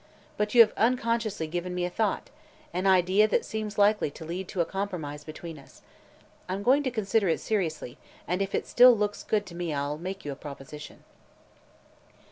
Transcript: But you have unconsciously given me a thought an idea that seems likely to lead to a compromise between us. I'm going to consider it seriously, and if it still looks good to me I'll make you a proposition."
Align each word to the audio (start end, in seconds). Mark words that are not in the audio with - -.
But 0.35 0.55
you 0.55 0.61
have 0.61 0.73
unconsciously 0.77 1.45
given 1.45 1.75
me 1.75 1.85
a 1.85 1.89
thought 1.91 2.31
an 2.73 2.87
idea 2.87 3.27
that 3.27 3.45
seems 3.45 3.77
likely 3.77 4.09
to 4.09 4.25
lead 4.25 4.47
to 4.47 4.59
a 4.59 4.65
compromise 4.65 5.23
between 5.23 5.59
us. 5.59 5.83
I'm 6.49 6.63
going 6.63 6.81
to 6.81 6.89
consider 6.89 7.27
it 7.29 7.39
seriously, 7.39 7.99
and 8.27 8.41
if 8.41 8.55
it 8.55 8.65
still 8.65 8.97
looks 8.97 9.21
good 9.21 9.45
to 9.45 9.53
me 9.55 9.71
I'll 9.71 9.99
make 9.99 10.25
you 10.25 10.31
a 10.31 10.35
proposition." 10.35 11.03